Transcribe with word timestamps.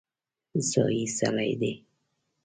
ځايي 0.69 1.05
سړی 1.17 1.51
دی. 1.61 1.73